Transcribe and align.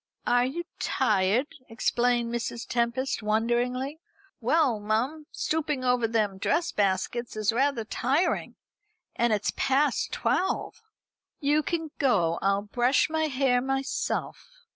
"Are 0.25 0.45
you 0.47 0.63
tired?" 0.79 1.45
exclaimed 1.69 2.33
Mrs. 2.33 2.65
Tempest, 2.67 3.21
wonderingly. 3.21 3.99
"Well, 4.39 4.79
mum, 4.79 5.27
stooping 5.31 5.83
over 5.85 6.07
them 6.07 6.39
dress 6.39 6.71
baskets 6.71 7.35
is 7.37 7.53
rather 7.53 7.83
tiring, 7.85 8.55
and 9.15 9.31
it's 9.31 9.53
past 9.55 10.11
twelve." 10.11 10.81
"You 11.39 11.61
can 11.61 11.91
go. 11.99 12.39
I'll 12.41 12.63
brush 12.63 13.11
my 13.11 13.27
hair 13.27 13.61
myself." 13.61 14.49